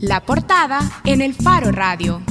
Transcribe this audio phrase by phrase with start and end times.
[0.00, 2.22] La portada en el Faro Radio.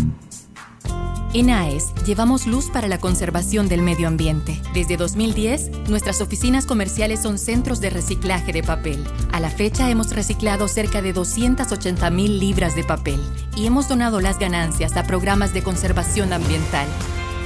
[1.33, 4.61] En AES llevamos luz para la conservación del medio ambiente.
[4.73, 9.03] Desde 2010, nuestras oficinas comerciales son centros de reciclaje de papel.
[9.33, 13.19] A la fecha hemos reciclado cerca de 280 mil libras de papel
[13.55, 16.87] y hemos donado las ganancias a programas de conservación ambiental.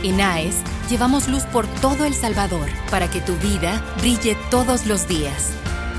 [0.03, 0.55] En AES
[0.89, 5.51] llevamos luz por todo El Salvador para que tu vida brille todos los días.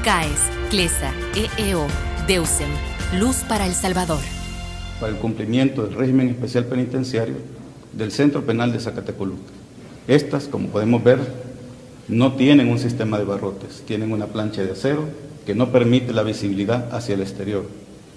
[0.05, 0.41] CAES,
[0.71, 1.87] CLESA, EEO,
[2.27, 2.71] DEUSEM,
[3.19, 4.21] Luz para El Salvador.
[4.99, 7.35] Para el cumplimiento del régimen especial penitenciario,
[7.93, 9.53] del Centro Penal de Zacatecoluca.
[10.09, 11.19] Estas, como podemos ver,
[12.09, 15.05] no tienen un sistema de barrotes, tienen una plancha de acero
[15.45, 17.67] que no permite la visibilidad hacia el exterior.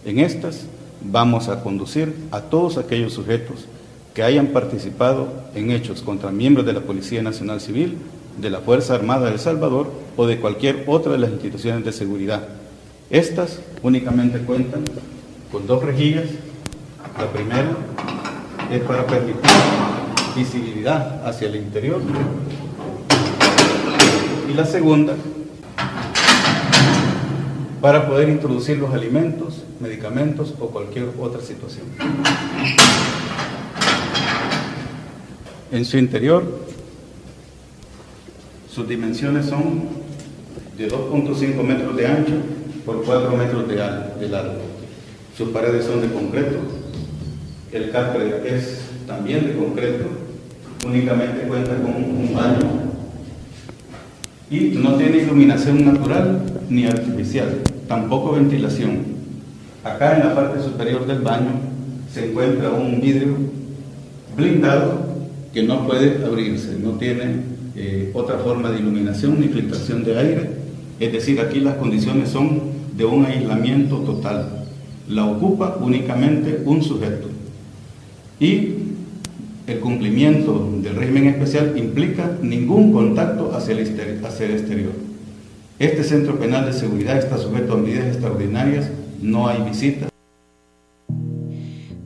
[0.05, 0.61] En estas
[1.01, 3.65] vamos a conducir a todos aquellos sujetos
[4.13, 7.97] que hayan participado en hechos contra miembros de la Policía Nacional Civil,
[8.39, 11.91] de la Fuerza Armada de El Salvador o de cualquier otra de las instituciones de
[11.91, 12.47] seguridad.
[13.15, 14.83] Estas únicamente cuentan
[15.49, 16.25] con dos rejillas.
[17.17, 17.71] La primera
[18.69, 19.39] es para permitir
[20.35, 22.01] visibilidad hacia el interior.
[24.51, 25.13] Y la segunda,
[27.79, 31.85] para poder introducir los alimentos, medicamentos o cualquier otra situación.
[35.71, 36.43] En su interior,
[38.69, 39.87] sus dimensiones son
[40.77, 42.33] de 2.5 metros de ancho
[42.85, 44.61] por 4 metros de, de largo.
[45.37, 46.57] Sus paredes son de concreto,
[47.71, 50.05] el café es también de concreto,
[50.85, 52.85] únicamente cuenta con un baño
[54.49, 59.15] y no tiene iluminación natural ni artificial, tampoco ventilación.
[59.83, 61.51] Acá en la parte superior del baño
[62.13, 63.35] se encuentra un vidrio
[64.37, 65.05] blindado
[65.53, 67.41] que no puede abrirse, no tiene
[67.75, 70.49] eh, otra forma de iluminación ni filtración de aire,
[70.99, 74.65] es decir, aquí las condiciones son de un aislamiento total.
[75.07, 77.29] La ocupa únicamente un sujeto
[78.39, 78.75] y
[79.67, 84.93] el cumplimiento del régimen especial implica ningún contacto hacia el, exterior.
[85.79, 88.89] Este centro penal de seguridad está sujeto a medidas extraordinarias,
[89.21, 90.09] no hay visitas.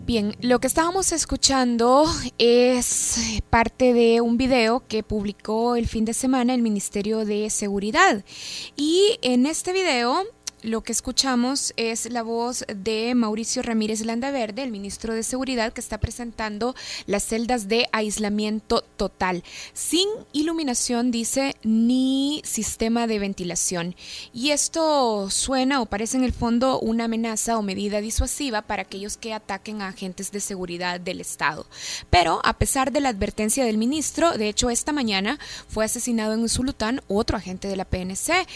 [0.05, 2.05] Bien, lo que estábamos escuchando
[2.39, 8.23] es parte de un video que publicó el fin de semana el Ministerio de Seguridad.
[8.75, 10.23] Y en este video
[10.61, 15.81] lo que escuchamos es la voz de Mauricio Ramírez Landaverde, el ministro de Seguridad, que
[15.81, 16.75] está presentando
[17.05, 19.43] las celdas de aislamiento total,
[19.73, 23.95] sin iluminación, dice, ni sistema de ventilación.
[24.33, 29.17] Y esto suena o parece en el fondo una amenaza o medida disuasiva para aquellos
[29.17, 31.65] que ataquen a agentes de seguridad del Estado.
[32.09, 36.43] Pero a pesar de la advertencia del ministro, de hecho esta mañana fue asesinado en
[36.43, 38.47] Usulután otro agente de la PNC.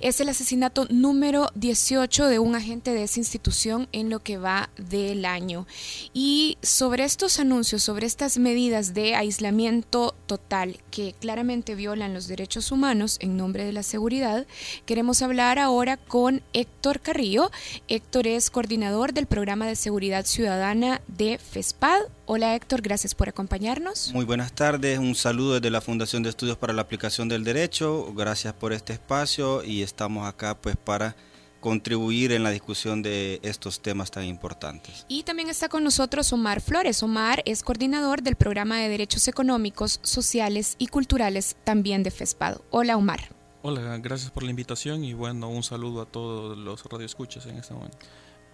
[0.00, 4.70] Es el asesinato número 18 de un agente de esa institución en lo que va
[4.76, 5.66] del año.
[6.12, 12.72] Y sobre estos anuncios, sobre estas medidas de aislamiento total que claramente violan los derechos
[12.72, 14.46] humanos en nombre de la seguridad,
[14.86, 17.50] queremos hablar ahora con Héctor Carrillo.
[17.88, 22.02] Héctor es coordinador del programa de seguridad ciudadana de FESPAD.
[22.26, 24.10] Hola Héctor, gracias por acompañarnos.
[24.14, 28.14] Muy buenas tardes, un saludo desde la Fundación de Estudios para la Aplicación del Derecho,
[28.14, 31.16] gracias por este espacio y estamos acá pues para
[31.60, 35.04] contribuir en la discusión de estos temas tan importantes.
[35.06, 37.02] Y también está con nosotros Omar Flores.
[37.02, 42.56] Omar es coordinador del programa de Derechos Económicos, Sociales y Culturales también de FESPAD.
[42.70, 43.34] Hola Omar.
[43.60, 47.74] Hola, gracias por la invitación y bueno, un saludo a todos los radioescuchas en este
[47.74, 47.98] momento.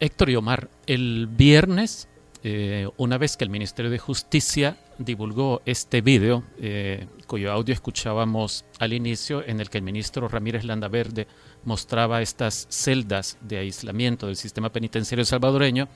[0.01, 2.09] Héctor y Omar, el viernes
[2.43, 8.65] eh, una vez que el Ministerio de Justicia divulgó este video, eh, cuyo audio escuchábamos
[8.79, 11.27] al inicio, en el que el ministro Ramírez Landaverde
[11.65, 15.89] mostraba estas celdas de aislamiento del sistema penitenciario salvadoreño,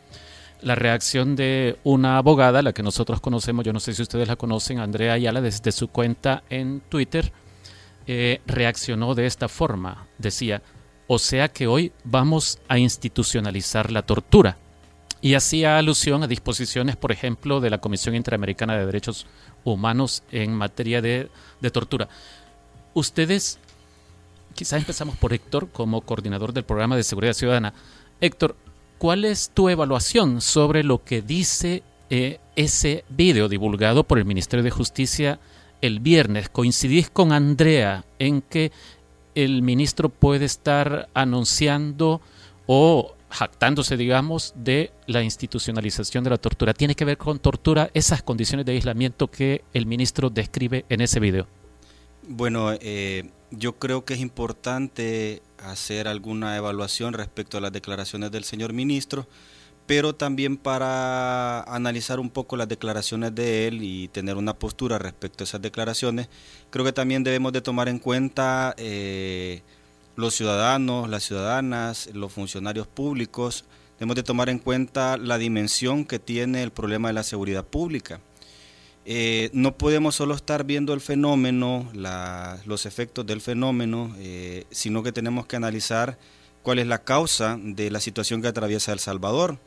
[0.61, 4.37] la reacción de una abogada, la que nosotros conocemos, yo no sé si ustedes la
[4.37, 7.33] conocen, Andrea Ayala, desde su cuenta en Twitter,
[8.07, 10.07] eh, reaccionó de esta forma.
[10.19, 10.63] Decía,
[11.07, 14.59] o sea que hoy vamos a institucionalizar la tortura
[15.25, 19.25] y hacía alusión a disposiciones, por ejemplo, de la Comisión Interamericana de Derechos
[19.65, 21.31] Humanos en materia de,
[21.73, 22.11] tortura.
[22.93, 23.59] Ustedes,
[24.53, 27.73] quizás empezamos por Héctor como coordinador del programa de seguridad ciudadana.
[28.21, 28.55] Héctor,
[28.99, 34.63] ¿cuál es tu evaluación sobre lo que dice eh, ese video divulgado por el Ministerio
[34.63, 35.41] de Justicia
[35.81, 36.51] el viernes?
[36.51, 38.73] ¿Coincidís con Andrea en que
[39.35, 42.21] el ministro puede estar anunciando
[42.67, 46.73] o jactándose, digamos, de la institucionalización de la tortura.
[46.73, 51.19] ¿Tiene que ver con tortura esas condiciones de aislamiento que el ministro describe en ese
[51.19, 51.49] video?
[52.29, 58.45] Bueno, eh, yo creo que es importante hacer alguna evaluación respecto a las declaraciones del
[58.45, 59.27] señor ministro,
[59.87, 65.43] pero también para analizar un poco las declaraciones de él y tener una postura respecto
[65.43, 66.29] a esas declaraciones,
[66.71, 69.63] creo que también debemos de tomar en cuenta eh,
[70.17, 73.65] los ciudadanos, las ciudadanas, los funcionarios públicos,
[73.99, 78.21] debemos de tomar en cuenta la dimensión que tiene el problema de la seguridad pública.
[79.07, 81.91] Eh, no podemos solo estar viendo el fenómeno,
[82.65, 86.19] los efectos del fenómeno, eh, sino que tenemos que analizar
[86.63, 89.59] cuál es la causa de la situación que atraviesa El Salvador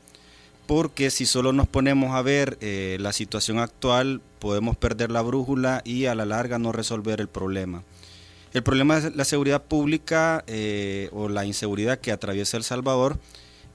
[0.68, 5.80] porque si solo nos ponemos a ver eh, la situación actual, podemos perder la brújula
[5.82, 7.84] y a la larga no resolver el problema.
[8.58, 13.18] El problema de la seguridad pública eh, o la inseguridad que atraviesa El Salvador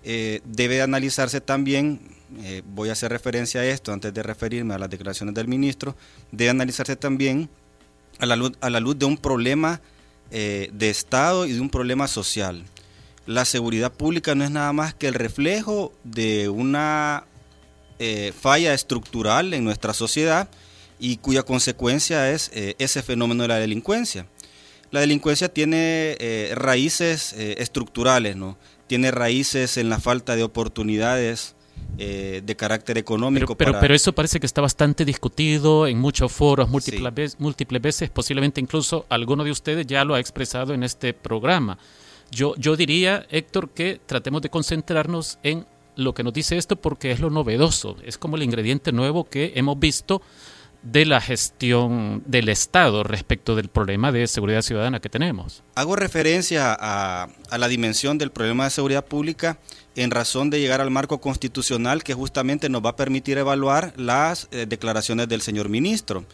[0.04, 2.02] eh, debe analizarse también,
[2.66, 5.96] voy a hacer referencia a esto antes de referirme a las declaraciones del ministro,
[6.32, 7.50] debe analizarse también
[8.20, 9.82] a la luz, de un problema
[10.32, 12.66] de Estado y de un problema social
[13.26, 17.26] la seguridad pública no es nada más que el reflejo de una
[18.00, 20.50] eh, falla estructural en nuestra sociedad
[21.00, 24.28] y cuya consecuencia es eh, ese fenómeno de la delincuencia.
[24.94, 28.58] La delincuencia tiene eh, raíces estructurales, ¿no?
[28.86, 31.56] tiene raíces en la falta de oportunidades
[31.98, 33.56] de carácter económico.
[33.56, 38.10] Pero, pero, eso parece que está bastante discutido en muchos foros, múltiples, veces, múltiples veces,
[38.10, 41.78] posiblemente incluso alguno de ustedes ya lo ha expresado en este programa.
[42.32, 47.12] Yo, yo diría, Héctor, que tratemos de concentrarnos en lo que nos dice esto porque
[47.12, 50.22] es lo novedoso, es como el ingrediente nuevo que hemos visto
[50.84, 55.64] de la gestión del Estado respecto del problema de seguridad ciudadana que tenemos.
[55.76, 59.58] Hago referencia a, la dimensión del problema de seguridad pública
[59.96, 64.48] en razón de llegar al marco constitucional que justamente nos va a permitir evaluar las
[64.52, 66.26] eh, declaraciones del señor ministro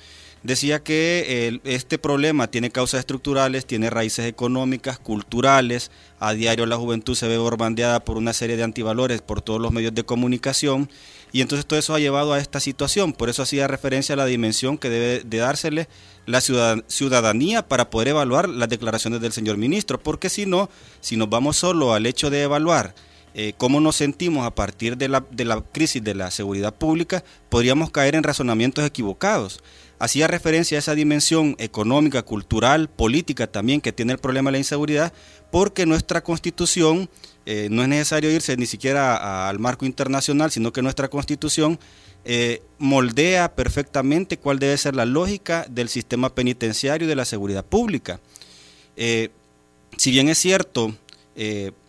[0.44, 7.16] decía que este problema tiene causas estructurales, tiene raíces económicas, culturales, a diario la juventud
[7.16, 10.90] se ve borbandeada por una serie de antivalores por todos los medios de comunicación.
[11.32, 14.26] Y entonces todo eso ha llevado a esta situación, por eso hacía referencia a la
[14.26, 15.88] dimensión que debe de dársele
[16.26, 20.70] la ciudadanía para poder evaluar las declaraciones del señor ministro, porque si no,
[21.02, 22.96] si nos vamos solo al hecho de evaluar
[23.36, 27.24] eh, cómo nos sentimos a partir de la, de la crisis de la seguridad pública,
[27.50, 29.60] podríamos caer en razonamientos equivocados
[30.00, 34.58] hacía referencia a esa dimensión económica, cultural, política también que tiene el problema de la
[34.60, 35.14] inseguridad,
[35.52, 37.10] porque nuestra constitución,
[37.46, 41.80] eh, no es necesario irse ni siquiera al marco internacional, sino que nuestra constitución
[42.24, 47.66] eh, moldea perfectamente cuál debe ser la lógica del sistema penitenciario y de la seguridad
[47.66, 48.22] pública.
[48.96, 49.30] Eh,
[49.98, 50.96] si bien es cierto,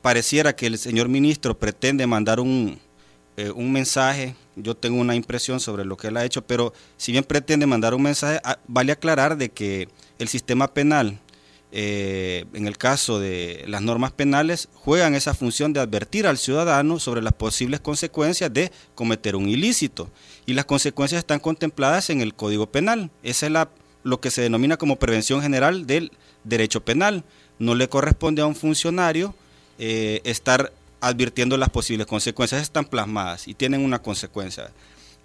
[0.01, 2.79] pareciera que el señor ministro pretende mandar un,
[3.55, 7.25] un mensaje yo tengo una impresión sobre lo que él ha hecho, pero si bien
[7.25, 11.19] pretende mandar un mensaje, ah, vale aclarar de que el sistema penal,
[11.73, 16.99] eh, en el caso de las normas penales, juegan esa función de advertir al ciudadano
[16.99, 20.11] sobre las posibles consecuencias de cometer un ilícito.
[20.47, 23.11] Y las consecuencias están contempladas en el Código Penal.
[23.23, 23.71] Esa es la,
[24.03, 26.13] lo que se denomina como prevención general del
[26.45, 27.25] derecho penal.
[27.59, 29.35] No le corresponde a un funcionario
[29.79, 34.71] eh, estar advirtiendo las posibles consecuencias, están plasmadas y tienen una consecuencia.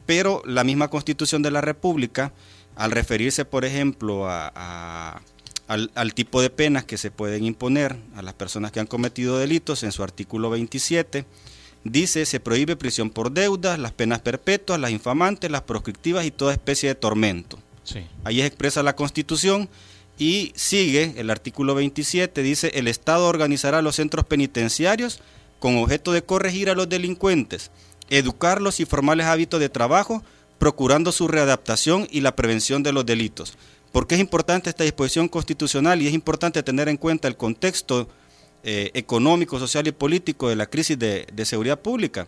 [0.06, 2.32] Pero la misma constitución de la República,
[2.76, 5.22] al referirse, por ejemplo, a,
[5.68, 9.84] al, tipo de penas que se pueden imponer a las personas que han cometido delitos,
[9.84, 11.26] en su artículo 27,
[11.84, 16.54] dice se prohíbe prisión por deudas, las penas perpetuas, las infamantes, las proscriptivas y toda
[16.54, 17.60] especie de tormento.
[18.24, 19.70] Ahí es expresa la Constitución
[20.18, 25.22] y sigue el artículo 27, dice el Estado organizará los centros penitenciarios
[25.60, 27.72] con objeto de corregir a los delincuentes,
[28.10, 30.24] educarlos y formarles hábitos de trabajo,
[30.58, 33.58] procurando su readaptación y la prevención de los delitos.
[33.92, 38.10] ¿Por qué es importante esta disposición constitucional y es importante tener en cuenta el contexto
[38.64, 42.28] eh, económico, social y político de la crisis de, seguridad pública?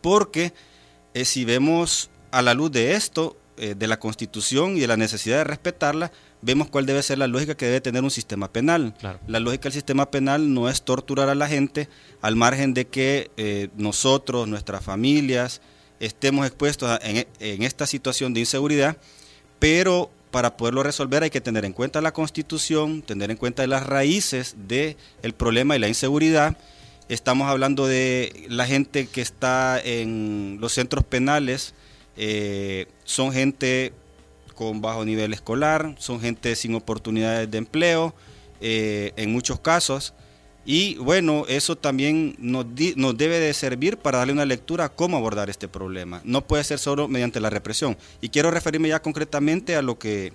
[0.00, 0.52] Porque
[1.12, 4.96] eh, si vemos a la luz de esto, eh, de la Constitución y de la
[4.96, 6.12] necesidad de respetarla,
[6.46, 8.94] vemos cuál debe ser la lógica que debe tener un sistema penal.
[9.26, 11.88] La lógica del sistema penal no es torturar a la gente
[12.22, 15.60] al margen de que eh, nosotros, nuestras familias,
[15.98, 18.96] estemos expuestos en, esta situación de inseguridad,
[19.58, 23.84] pero para poderlo resolver hay que tener en cuenta la constitución, tener en cuenta las
[23.84, 26.56] raíces del el problema y la inseguridad.
[27.08, 31.74] Estamos hablando de la gente que está en los centros penales,
[32.16, 33.92] eh, son gente
[34.56, 38.14] con bajo nivel escolar, son gente sin oportunidades de empleo,
[38.60, 40.14] eh, en muchos casos.
[40.64, 45.48] Y bueno, eso también nos, debe de servir para darle una lectura a cómo abordar
[45.48, 46.20] este problema.
[46.24, 47.96] No puede ser solo mediante la represión.
[48.20, 50.32] Y quiero referirme ya concretamente a lo que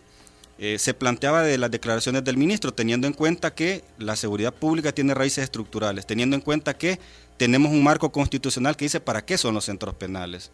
[0.57, 4.93] eh, se planteaba de las declaraciones del ministro, teniendo en cuenta que la seguridad pública
[4.93, 6.97] tiene raíces estructurales, teniendo en cuenta que
[7.35, 10.51] tenemos un marco constitucional que dice para qué son los centros penales,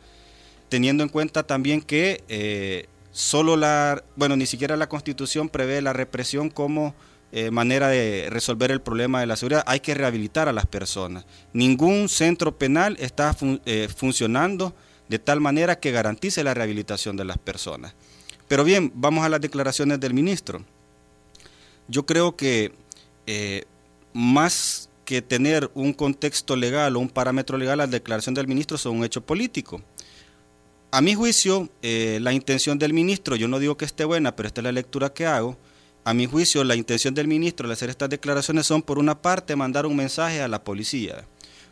[0.69, 5.91] teniendo en cuenta también que eh, solo la, bueno, ni siquiera la constitución prevé la
[5.91, 6.93] represión como
[7.31, 11.25] eh, manera de resolver el problema de la seguridad, hay que rehabilitar a las personas.
[11.51, 13.35] Ningún centro penal está
[13.95, 14.75] funcionando
[15.09, 17.95] de tal manera que garantice la rehabilitación de las personas.
[18.47, 20.63] Pero bien, vamos a las declaraciones del ministro.
[21.87, 22.71] Yo creo que
[23.25, 23.63] eh,
[24.13, 28.97] más que tener un contexto legal o un parámetro legal, la declaración del ministro son
[28.97, 29.81] un hecho político.
[30.89, 34.47] A mi juicio, eh, la intención del ministro, yo no digo que esté buena, pero
[34.47, 35.57] esta es la lectura que hago,
[36.05, 39.57] a mi juicio, la intención del ministro al hacer estas declaraciones son, por una parte,
[39.57, 41.25] mandar un mensaje a la policía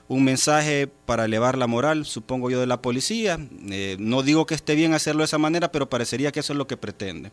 [0.07, 3.39] un mensaje para elevar la moral, supongo yo, de la policía.
[3.69, 6.57] Eh, no digo que esté bien hacerlo de esa manera, pero parecería que eso es
[6.57, 7.31] lo que pretende.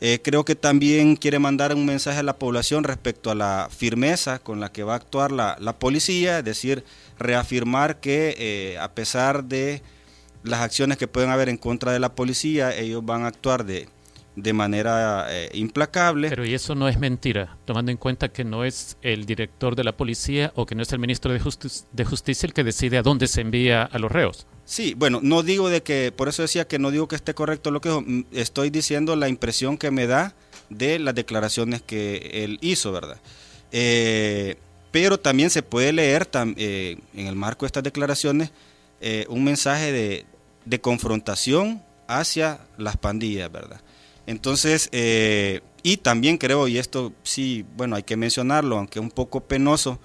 [0.00, 4.38] Eh, creo que también quiere mandar un mensaje a la población respecto a la firmeza
[4.38, 6.84] con la que va a actuar la, policía, es decir,
[7.18, 9.82] reafirmar que a pesar de
[10.42, 13.88] las acciones que pueden haber en contra de la policía, ellos van a actuar de,
[14.36, 16.28] de manera eh, implacable.
[16.28, 19.84] Pero y eso no es mentira, tomando en cuenta que no es el director de
[19.84, 21.40] la policía o que no es el ministro de,
[21.92, 24.46] de Justicia el que decide a dónde se envía a los reos.
[24.64, 27.70] Sí, bueno, no digo de que, por eso decía que no digo que esté correcto
[27.70, 30.34] lo que mm, estoy diciendo la impresión que me da
[30.68, 33.20] de las declaraciones que él hizo, ¿verdad?
[33.72, 34.56] Eh,
[34.92, 38.52] pero también se puede leer eh, en el marco de estas declaraciones
[39.28, 40.26] un mensaje de,
[40.64, 43.80] de confrontación hacia las pandillas, ¿verdad?
[44.26, 49.40] Entonces, eh, y también creo, y esto sí, bueno, hay que mencionarlo, aunque un poco
[49.40, 49.98] penoso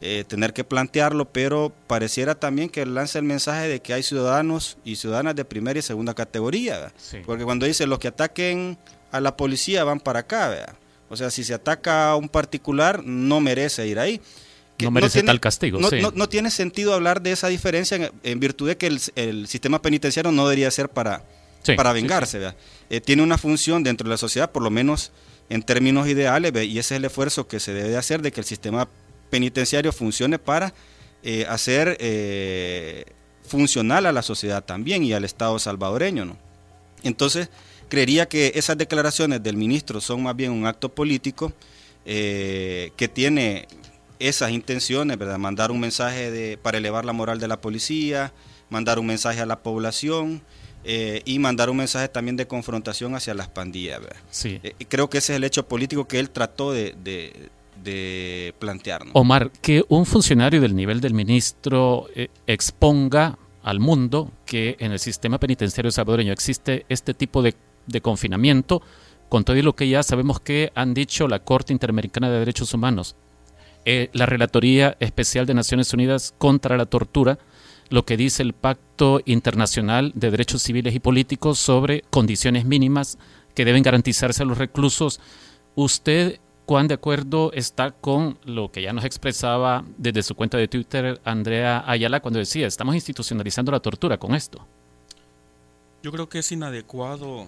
[0.00, 4.78] eh, tener que plantearlo, pero pareciera también que lanza el mensaje de que hay ciudadanos
[4.84, 6.92] y ciudadanas de primera y segunda categoría,
[7.24, 8.78] porque cuando dice los que ataquen
[9.10, 10.76] a la policía van para acá,
[11.08, 14.20] o sea, si se ataca a un particular, no merece ir ahí.
[14.78, 15.78] No merece tal castigo.
[15.78, 19.80] No, no, tiene sentido hablar de esa diferencia en, virtud de que el, el sistema
[19.80, 21.22] penitenciario no debería ser para
[21.74, 22.54] para vengarse.
[22.90, 25.10] Eh, tiene una función dentro de la sociedad, por lo menos
[25.48, 28.46] en términos ideales, y ese es el esfuerzo que se debe hacer de que el
[28.46, 28.88] sistema
[29.30, 30.72] penitenciario funcione para
[31.22, 33.04] eh, hacer eh,
[33.42, 36.24] funcional a la sociedad también y al Estado salvadoreño.
[36.24, 36.36] ¿no?
[37.02, 37.48] Entonces,
[37.88, 41.52] creería que esas declaraciones del ministro son más bien un acto político
[42.04, 43.66] que tiene
[44.18, 45.38] esas intenciones, ¿verdad?
[45.38, 48.32] mandar un mensaje de, para elevar la moral de la policía,
[48.70, 50.42] mandar un mensaje a la población,
[50.88, 54.00] eh, y mandar un mensaje también de confrontación hacia las pandillas.
[54.30, 54.60] Sí.
[54.62, 56.94] Eh, creo que ese es el hecho político que él trató de,
[57.82, 59.10] de, plantearnos.
[59.14, 65.00] Omar, que un funcionario del nivel del ministro eh, exponga al mundo que en el
[65.00, 67.56] sistema penitenciario salvadoreño existe este tipo de,
[67.88, 68.80] de confinamiento,
[69.28, 73.16] con todo lo que ya sabemos que han dicho la Corte Interamericana de Derechos Humanos,
[74.12, 77.38] la Relatoría Especial de Naciones Unidas contra la Tortura,
[77.88, 83.16] lo que dice el Pacto Internacional de Derechos Civiles y Políticos sobre condiciones mínimas
[83.54, 85.20] que deben garantizarse a los reclusos.
[85.76, 90.66] ¿Usted cuán de acuerdo está con lo que ya nos expresaba desde su cuenta de
[90.66, 94.66] Twitter Andrea Ayala cuando decía, estamos institucionalizando la tortura con esto?
[96.02, 97.46] Yo creo que es inadecuado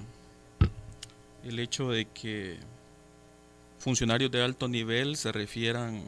[1.43, 2.59] el hecho de que
[3.79, 6.03] funcionarios de alto nivel se refieran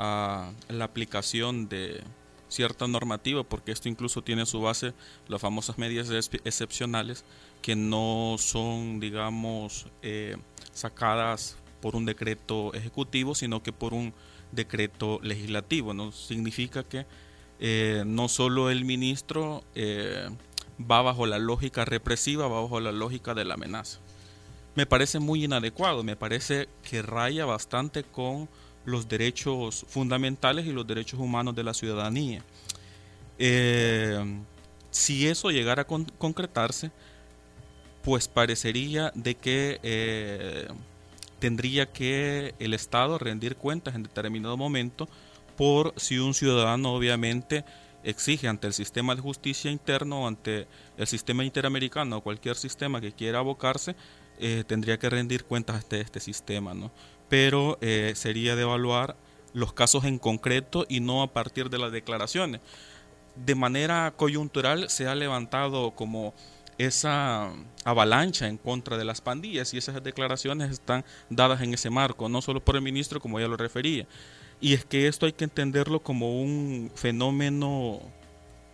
[0.00, 2.02] la aplicación de
[2.48, 4.92] cierta normativa, porque esto incluso tiene su base
[5.28, 6.10] las famosas medidas
[6.44, 7.24] excepcionales
[7.62, 10.36] que no son, digamos, eh,
[10.72, 14.12] sacadas por un decreto ejecutivo, sino que por un
[14.52, 15.94] decreto legislativo.
[15.94, 16.12] ¿no?
[16.12, 17.06] Significa que
[17.58, 20.28] eh, no solo el ministro eh,
[20.80, 24.00] va bajo la lógica represiva, va bajo la lógica de la amenaza.
[24.74, 28.48] Me parece muy inadecuado, me parece que raya bastante con
[28.84, 32.42] los derechos fundamentales y los derechos humanos de la ciudadanía.
[33.38, 34.40] Eh,
[34.90, 36.90] si eso llegara a concretarse,
[38.02, 40.68] pues parecería de que eh,
[41.38, 45.08] tendría que el Estado rendir cuentas en determinado momento
[45.56, 47.64] por si un ciudadano obviamente
[48.02, 53.12] exige ante el sistema de justicia interno, ante el sistema interamericano o cualquier sistema que
[53.12, 53.94] quiera abocarse,
[54.38, 56.72] eh, tendría que rendir cuentas ante este sistema.
[56.72, 56.90] ¿no?
[57.30, 59.16] Pero eh, sería de evaluar
[59.54, 62.60] los casos en concreto y no a partir de las declaraciones.
[63.36, 66.34] De manera coyuntural se ha levantado como
[66.76, 67.52] esa
[67.84, 72.42] avalancha en contra de las pandillas y esas declaraciones están dadas en ese marco, no
[72.42, 74.06] solo por el ministro como ya lo refería.
[74.60, 78.00] Y es que esto hay que entenderlo como un fenómeno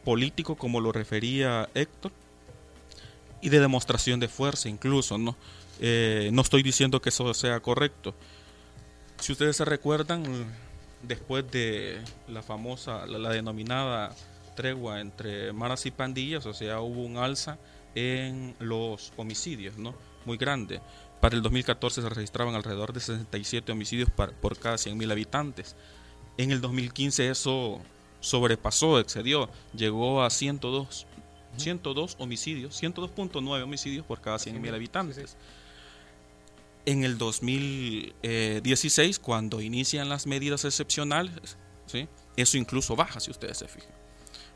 [0.05, 2.13] político como lo refería Héctor,
[3.43, 5.37] y de demostración de fuerza incluso, ¿no?
[5.79, 8.15] Eh, no estoy diciendo que eso sea correcto.
[9.19, 10.25] Si ustedes se recuerdan,
[11.03, 14.15] después de la famosa, la, denominada
[14.55, 17.59] tregua entre maras y pandillas, o sea, hubo un alza
[17.95, 19.95] en los homicidios, ¿no?
[20.25, 20.81] Muy grande.
[21.21, 25.77] Para el 2014 se registraban alrededor de 67 homicidios por cada 100.000 habitantes.
[26.37, 27.81] En el 2015 eso
[28.21, 31.07] sobrepasó, excedió, llegó a 102,
[31.57, 35.37] 102 homicidios, 102.9 homicidios por cada 100.000 habitantes.
[36.87, 42.09] En el 2016, cuando inician las medidas excepcionales, ¿sí?
[42.37, 43.95] eso incluso baja, si ustedes se fijan.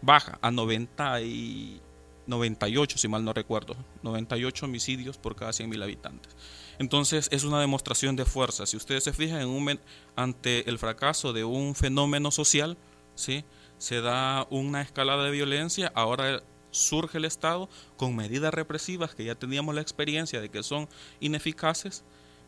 [0.00, 1.82] Baja a 90 y
[2.26, 6.34] 98, si mal no recuerdo, 98 homicidios por cada 100.000 habitantes.
[6.78, 8.64] Entonces es una demostración de fuerza.
[8.64, 9.80] Si ustedes se fijan en un,
[10.16, 12.78] ante el fracaso de un fenómeno social,
[13.14, 13.44] ¿sí?
[13.76, 19.34] se da una escalada de violencia, ahora surge el Estado con medidas represivas que ya
[19.34, 22.04] teníamos la experiencia de que son ineficaces,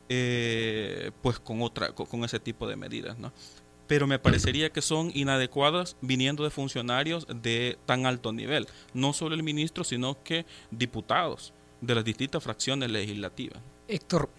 [0.08, 3.18] eh, pues con, otra, con, ese tipo de medidas.
[3.18, 3.32] ¿no?
[3.86, 9.34] Pero me parecería que son inadecuadas viniendo de funcionarios de tan alto nivel, no solo
[9.34, 13.60] el ministro, sino que diputados de las distintas fracciones legislativas.
[13.88, 14.30] Héctor,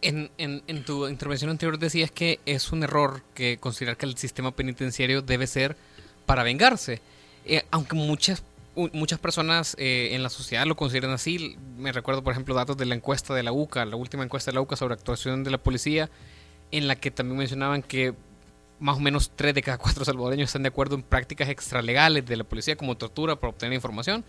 [0.00, 4.16] en, en, en, tu intervención anterior decías que es un error que considerar que el
[4.16, 5.76] sistema penitenciario debe ser
[6.26, 7.00] para vengarse.
[7.44, 8.42] Eh, aunque muchas
[8.92, 11.56] muchas personas eh, en la sociedad lo consideran así.
[11.76, 14.56] Me recuerdo, por ejemplo, datos de la encuesta de la UCA, la última encuesta de
[14.56, 16.10] la UCA sobre actuación de la policía,
[16.70, 18.14] en la que también mencionaban que
[18.78, 22.36] más o menos tres de cada cuatro salvadoreños están de acuerdo en prácticas extralegales de
[22.36, 24.24] la policía como tortura para obtener información.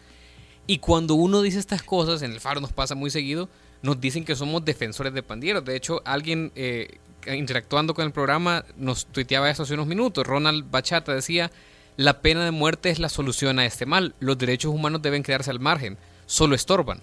[0.65, 3.49] Y cuando uno dice estas cosas, en el faro nos pasa muy seguido,
[3.81, 5.63] nos dicen que somos defensores de pandilleros.
[5.63, 10.25] De hecho, alguien eh, interactuando con el programa nos tuiteaba eso hace unos minutos.
[10.25, 11.51] Ronald Bachata decía,
[11.97, 14.15] la pena de muerte es la solución a este mal.
[14.19, 17.01] Los derechos humanos deben quedarse al margen, solo estorban.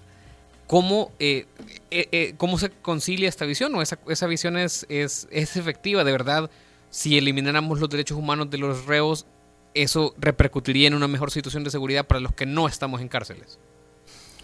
[0.67, 1.45] ¿Cómo, eh,
[1.91, 3.75] eh, ¿cómo se concilia esta visión?
[3.75, 6.49] ¿O esa, esa visión es, es, efectiva de verdad?
[6.89, 9.27] Si elimináramos los derechos humanos de los reos,
[9.75, 13.59] ¿eso repercutiría en una mejor situación de seguridad para los que no estamos en cárceles?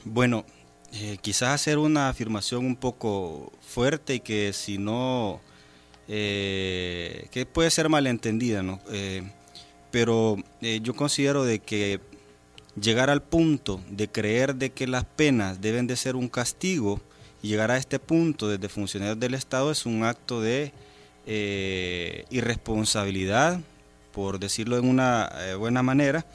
[0.03, 0.45] Bueno,
[0.93, 5.39] eh, quizás hacer una afirmación un poco fuerte y que si no,
[6.07, 8.81] eh, que puede ser malentendida, ¿no?
[8.91, 9.23] Eh,
[9.91, 11.99] pero yo considero de que
[12.79, 17.01] llegar al punto de creer de que las penas deben de ser un castigo
[17.43, 20.71] y llegar a este punto desde funcionarios del Estado es un acto de
[22.29, 23.59] irresponsabilidad,
[24.11, 26.25] por decirlo de una buena manera,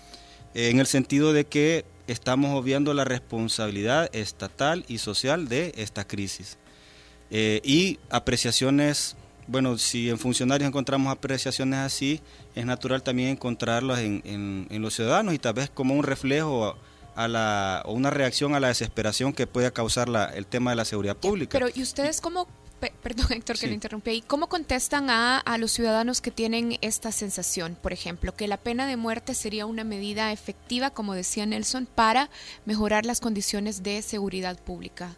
[0.54, 6.58] en el sentido de que estamos obviando la responsabilidad estatal y social de esta crisis.
[7.30, 9.16] Eh, y apreciaciones,
[9.48, 12.20] bueno, si en funcionarios encontramos apreciaciones así,
[12.54, 16.76] es natural también encontrarlas en, los ciudadanos y tal vez como un reflejo
[17.14, 20.76] a la, o una reacción a la desesperación que puede causar la, el tema de
[20.76, 21.52] la seguridad pública.
[21.52, 22.46] Pero ¿y ustedes cómo
[23.02, 27.76] perdón Héctor que le interrumpí ¿cómo contestan a, a, los ciudadanos que tienen esta sensación,
[27.80, 32.28] por ejemplo, que la pena de muerte sería una medida efectiva, como decía Nelson, para
[32.66, 35.16] mejorar las condiciones de seguridad pública?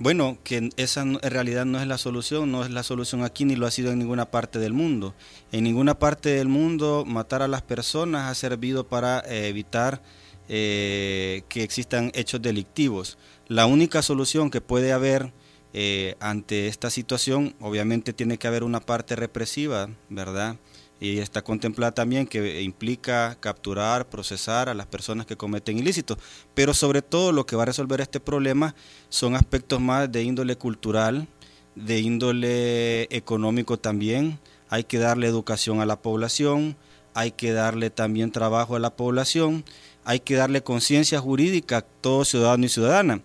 [0.00, 3.54] Bueno, que esa en realidad no es la solución, no es la solución aquí ni
[3.54, 5.14] lo ha sido en ninguna parte del mundo.
[5.52, 10.02] En ninguna parte del mundo matar a las personas ha servido para eh, evitar
[10.48, 13.18] eh, que existan hechos delictivos.
[13.46, 15.34] La única solución que puede haber
[15.74, 20.56] eh, ante esta situación, obviamente tiene que haber una parte represiva, ¿verdad?
[21.00, 26.18] Y está contemplada también que implica capturar, procesar a las personas que cometen ilícitos.
[26.54, 28.74] Pero sobre todo lo que va a resolver este problema
[29.08, 31.26] son aspectos más de índole cultural,
[31.74, 34.38] de índole económico también.
[34.68, 36.76] Hay que darle educación a la población,
[37.14, 39.64] hay que darle también trabajo a la población,
[40.04, 43.22] hay que darle conciencia jurídica a todo ciudadano y ciudadana.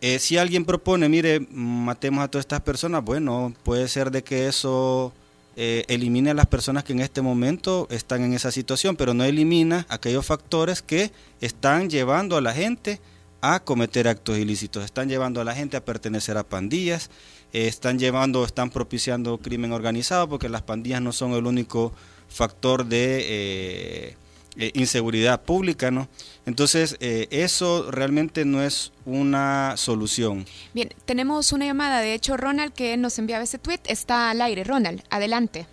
[0.00, 4.46] Eh, si alguien propone, mire, matemos a todas estas personas, bueno, puede ser de que
[4.48, 5.12] eso
[5.62, 9.24] eh, elimine a las personas que en este momento están en esa situación, pero no
[9.24, 12.98] elimina aquellos factores que están llevando a la gente
[13.42, 17.10] a cometer actos ilícitos, están llevando a la gente a pertenecer a pandillas,
[17.52, 21.92] eh, están llevando, están propiciando crimen organizado, porque las pandillas no son el único
[22.30, 24.16] factor de eh,
[24.56, 26.08] inseguridad pública, ¿no?
[26.46, 30.44] Entonces, eh, eso realmente no es una solución.
[30.74, 34.64] Bien, tenemos una llamada, de hecho, Ronald, que nos enviaba ese tweet, está al aire.
[34.64, 35.66] Ronald, adelante.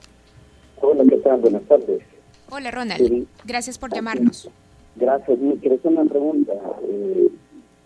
[0.81, 1.39] Hola, ¿qué tal?
[1.39, 2.01] Buenas tardes.
[2.49, 3.27] Hola, Ronald.
[3.45, 4.49] Gracias por llamarnos.
[4.95, 5.37] Gracias.
[5.61, 6.53] Quiero hacer una pregunta
[6.89, 7.27] eh,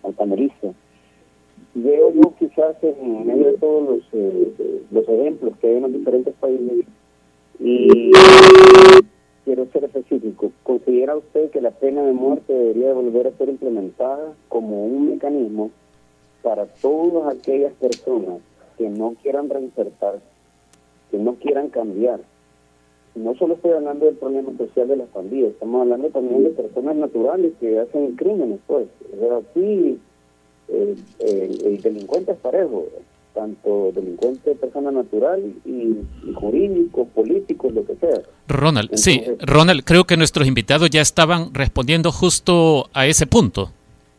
[0.03, 0.67] al panelista.
[1.73, 5.93] Veo yo quizás en medio de todos los, eh, los ejemplos que hay en los
[5.93, 6.85] diferentes países
[7.59, 8.11] y
[9.51, 10.53] quiero ser específico.
[10.63, 15.71] ¿Considera usted que la pena de muerte debería volver a ser implementada como un mecanismo
[16.41, 18.39] para todas aquellas personas
[18.77, 20.23] que no quieran reinsertarse,
[21.11, 22.21] que no quieran cambiar?
[23.13, 26.95] No solo estoy hablando del problema social de las pandillas, estamos hablando también de personas
[26.95, 28.87] naturales que hacen crímenes, pues.
[29.37, 29.99] aquí
[30.69, 32.85] el, el delincuente es parejo
[33.33, 35.97] tanto delincuente, persona natural y,
[36.33, 38.21] jurídico, político, lo que sea.
[38.47, 43.71] Ronald, sí, Ronald, creo que nuestros invitados ya estaban respondiendo justo a ese punto.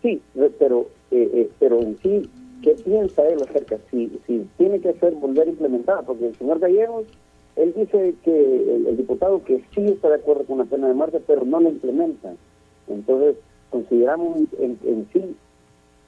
[0.02, 0.20] Sí,
[0.58, 2.28] pero, eh, eh, pero en sí,
[2.62, 3.78] ¿qué piensa él acerca?
[3.90, 7.04] Si, si tiene que ser volver implementada, porque el señor Gallegos,
[7.56, 11.20] él dice que el, diputado que sí está de acuerdo con la pena de muerte,
[11.26, 12.34] pero no la implementa.
[12.88, 13.36] Entonces,
[13.70, 15.36] consideramos en, en sí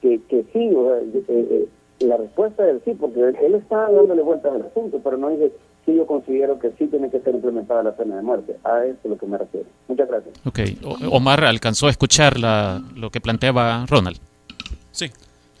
[0.01, 1.67] que, que sí, o eh,
[1.99, 5.51] la respuesta es sí, porque él, está dándole vueltas al asunto, pero no dice
[5.85, 8.57] sí yo considero que sí tiene que ser implementada la pena de muerte.
[8.63, 9.67] A eso es lo que me refiero.
[9.87, 10.33] Muchas gracias.
[10.45, 10.59] Ok.
[11.11, 14.17] Omar alcanzó a escuchar la, lo que planteaba Ronald.
[14.91, 15.11] Sí.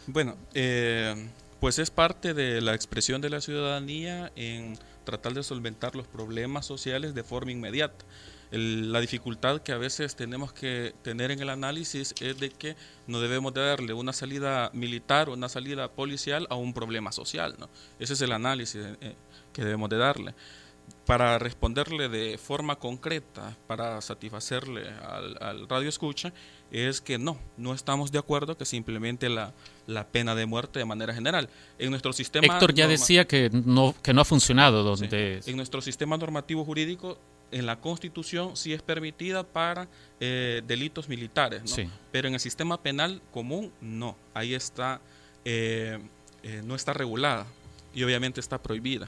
[0.07, 1.13] Bueno, eh,
[1.59, 6.65] pues es parte de la expresión de la ciudadanía en tratar de solventar los problemas
[6.65, 8.03] sociales de forma inmediata
[8.51, 12.75] la dificultad que a veces tenemos que tener en el análisis es de que
[13.07, 17.55] no debemos de darle una salida militar o una salida policial a un problema social.
[17.59, 17.69] ¿no?
[17.99, 19.15] Ese es el análisis eh,
[19.51, 20.35] que debemos de darle.
[21.05, 26.31] Para responderle de forma concreta, para satisfacerle al, radio escucha,
[26.71, 29.53] es que no, no estamos de acuerdo que simplemente la,
[29.87, 31.49] la pena de muerte de manera general.
[31.79, 32.45] En nuestro sistema...
[32.45, 34.83] Héctor ya decía que no, que no ha funcionado.
[34.83, 35.41] Donde...
[35.45, 37.17] En nuestro sistema normativo jurídico
[37.55, 39.87] en la Constitución sí es permitida para
[40.19, 41.61] eh, delitos militares,
[42.11, 44.17] pero en el sistema penal común no.
[44.33, 44.99] Ahí está,
[45.45, 45.97] eh,
[46.43, 47.47] eh, no está regulada
[47.93, 49.07] y obviamente está prohibida.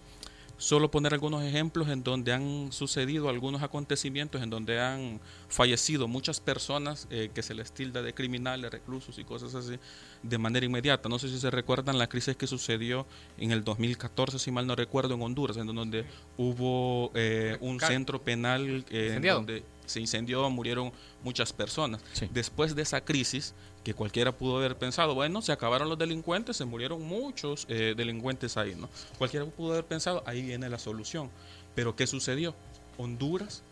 [0.58, 6.40] Solo poner algunos ejemplos en donde han sucedido algunos acontecimientos, en donde han fallecido muchas
[6.40, 9.78] personas que se les tilda de criminales, reclusos y cosas así,
[10.24, 11.10] de manera inmediata.
[11.10, 13.06] No sé si se recuerdan la crisis que sucedió
[13.38, 16.06] en el 2014, si mal no recuerdo, en Honduras, en donde
[16.38, 20.92] hubo eh, un centro penal eh, donde se incendió, murieron
[21.24, 22.02] muchas personas.
[22.32, 26.66] Después de esa crisis, que cualquiera pudo haber pensado, bueno, se acabaron los delincuentes, se
[26.66, 28.90] murieron muchos eh, delincuentes ahí, ¿no?
[29.18, 31.30] Cualquiera pudo haber pensado, ahí viene la solución.
[31.74, 32.54] Pero ¿qué sucedió?
[32.98, 33.64] Honduras,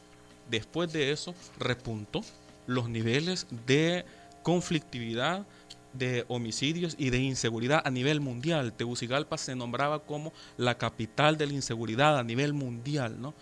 [0.49, 2.21] después de eso, repuntó
[2.65, 4.05] los niveles de
[4.43, 5.45] conflictividad,
[5.93, 8.73] de homicidios y de inseguridad a nivel mundial.
[8.73, 13.33] Tegucigalpa se nombraba como la capital de la inseguridad a nivel mundial, ¿no?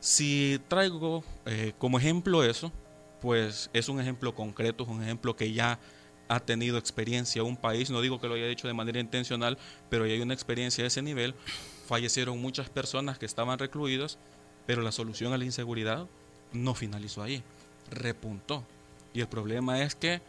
[0.00, 2.72] Si traigo eh, como ejemplo eso,
[3.20, 5.78] pues es un ejemplo concreto, es un ejemplo que ya
[6.28, 9.58] ha tenido experiencia un país, no digo que lo haya hecho de manera intencional,
[9.90, 11.34] pero ya hay una experiencia de ese nivel.
[11.86, 14.16] Fallecieron muchas personas que estaban recluidas,
[14.64, 16.06] pero la solución a la inseguridad
[16.52, 17.42] no finalizó ahí,
[17.90, 18.64] repuntó.
[19.12, 20.22] Y el problema es que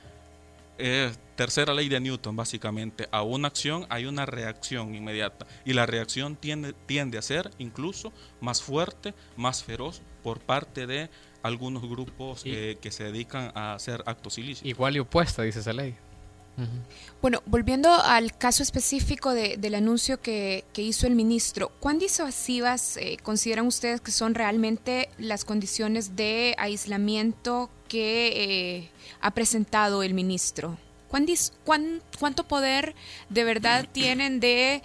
[0.82, 3.08] es tercera ley de Newton, básicamente.
[3.12, 5.48] A una acción hay una reacción inmediata.
[5.66, 11.10] Y la reacción tiende, tiende a ser incluso más fuerte, más feroz por parte de
[11.44, 14.70] algunos grupos eh, que se dedican a hacer actos ilícitos.
[14.70, 15.96] Igual y opuesta, dice esa ley.
[17.22, 23.68] Bueno, volviendo al caso específico del anuncio que, hizo el ministro, ¿cuán disuasivas eh, consideran
[23.68, 28.90] ustedes que son realmente las condiciones de aislamiento que eh,
[29.22, 30.78] ha presentado el ministro?
[31.10, 32.96] ¿Cuán, ¿Cuánto poder
[33.30, 34.82] de verdad tienen de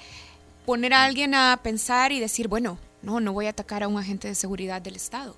[0.65, 3.99] poner a alguien a pensar y decir, bueno, no, no voy a atacar a un
[3.99, 5.37] agente de seguridad del Estado?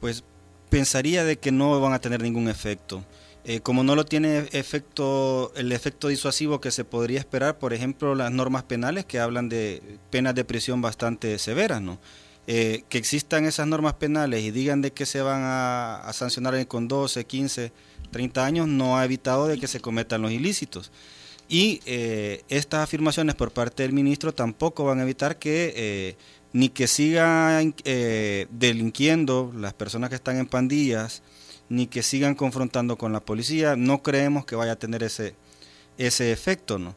[0.00, 0.22] Pues
[0.70, 3.04] pensaría de que no van a tener ningún efecto.
[3.48, 8.14] Eh, como no lo tiene efecto, el efecto disuasivo que se podría esperar, por ejemplo,
[8.14, 11.98] las normas penales que hablan de penas de prisión bastante severas, ¿no?
[12.46, 16.88] Eh, que existan esas normas penales y digan de que se van a, sancionar con
[16.88, 17.72] 12, 15,
[18.10, 20.92] 30 años, no ha evitado de que se cometan los ilícitos.
[21.48, 26.18] Y eh, estas afirmaciones por parte del ministro tampoco van a evitar que
[26.52, 27.74] ni que sigan
[28.50, 31.22] delinquiendo las personas que están en pandillas,
[31.68, 33.76] ni que sigan confrontando con la policía.
[33.76, 35.34] No creemos que vaya a tener ese,
[35.98, 36.94] ese efecto, ¿no?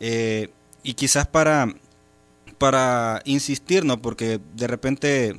[0.00, 0.50] Eh,
[0.82, 1.74] y quizás para,
[2.58, 4.00] para insistir, ¿no?
[4.00, 5.38] Porque de repente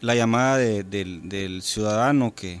[0.00, 2.60] la llamada del ciudadano que,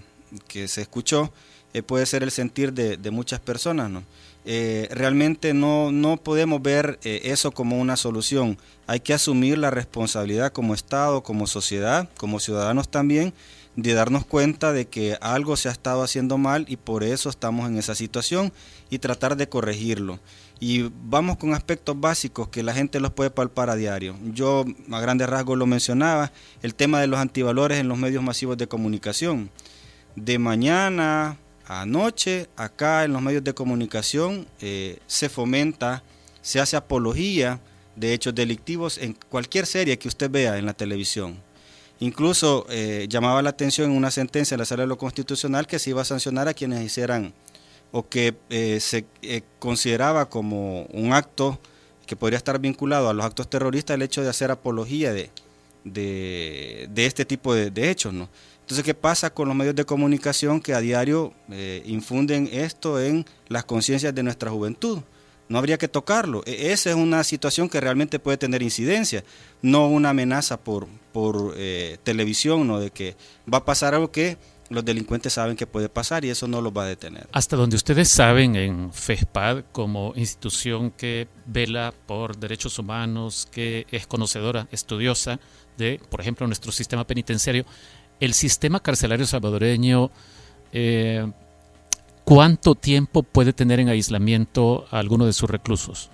[0.68, 1.32] se escuchó
[1.72, 4.04] eh, puede ser el sentir de, muchas personas, ¿no?
[4.48, 8.58] Eh, realmente no, no podemos ver eso como una solución.
[8.86, 13.34] Hay que asumir la responsabilidad como Estado, como sociedad, como ciudadanos también,
[13.76, 17.68] de darnos cuenta de que algo se ha estado haciendo mal y por eso estamos
[17.68, 18.52] en esa situación
[18.88, 20.18] y tratar de corregirlo.
[20.58, 24.16] Y vamos con aspectos básicos que la gente los puede palpar a diario.
[24.32, 28.56] Yo a grandes rasgos lo mencionaba, el tema de los antivalores en los medios masivos
[28.56, 29.50] de comunicación.
[30.16, 31.36] De mañana
[31.66, 36.02] a noche, acá en los medios de comunicación eh, se fomenta,
[36.40, 37.60] se hace apología
[37.96, 41.45] de hechos delictivos en cualquier serie que usted vea en la televisión.
[41.98, 45.78] Incluso eh, llamaba la atención en una sentencia de la Sala de lo Constitucional que
[45.78, 47.32] se iba a sancionar a quienes hicieran
[47.90, 51.58] o que eh, se eh, consideraba como un acto
[52.06, 55.30] que podría estar vinculado a los actos terroristas el hecho de hacer apología de,
[55.84, 58.12] de, este tipo de, hechos.
[58.12, 58.28] ¿no?
[58.60, 61.32] Entonces, ¿qué pasa con los medios de comunicación que a diario
[61.84, 65.00] infunden esto en las conciencias de nuestra juventud?
[65.48, 66.42] No habría que tocarlo.
[66.46, 69.24] E, esa es una situación que realmente puede tener incidencia,
[69.62, 72.80] no una amenaza por, por eh, televisión, ¿no?
[72.80, 73.16] de que
[73.52, 76.72] va a pasar algo que los delincuentes saben que puede pasar y eso no los
[76.72, 77.28] va a detener.
[77.32, 84.06] Hasta donde ustedes saben, en FESPAD, como institución que vela por derechos humanos, que es
[84.06, 85.38] conocedora, estudiosa
[85.76, 87.64] de, por ejemplo, nuestro sistema penitenciario,
[88.18, 90.10] el sistema carcelario salvadoreño
[90.72, 91.30] eh,
[92.26, 96.10] ¿cuánto tiempo puede tener en aislamiento a alguno de sus reclusos?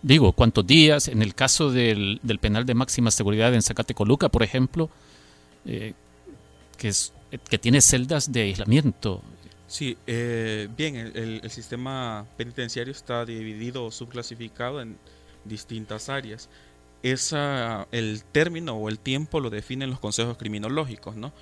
[0.00, 1.06] Digo, ¿cuántos días?
[1.06, 4.88] En el caso del, penal de máxima seguridad en Zacatecoluca, por ejemplo,
[5.66, 5.92] eh,
[6.78, 7.12] que, es,
[7.50, 9.22] que tiene celdas de aislamiento.
[9.68, 14.96] Sí, eh, bien, el, sistema penitenciario está dividido o subclasificado en
[15.44, 16.48] distintas áreas.
[17.02, 21.32] Esa, el término o el tiempo lo definen los consejos criminológicos, ¿no?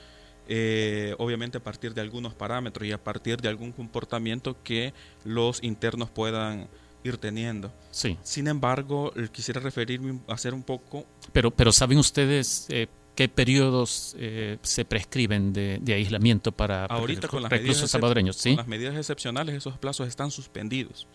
[0.53, 4.93] Eh, obviamente a partir de algunos parámetros y a partir de algún comportamiento que
[5.25, 6.67] los internos puedan
[7.05, 7.73] ir teniendo.
[7.93, 8.19] Sí.
[8.25, 11.07] Sin embargo, quisiera referirme a hacer un poco...
[11.33, 17.45] Pero, pero ¿saben ustedes eh, qué periodos eh, se prescriben de, aislamiento para Ahorita con
[17.45, 18.35] las reclusos salvadoreños?
[18.35, 18.51] ¿sí?
[18.51, 21.07] Con las medidas excepcionales esos plazos están suspendidos.